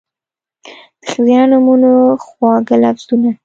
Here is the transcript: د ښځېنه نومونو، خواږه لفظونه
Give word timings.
د 1.01 1.03
ښځېنه 1.11 1.45
نومونو، 1.51 1.91
خواږه 2.25 2.75
لفظونه 2.83 3.29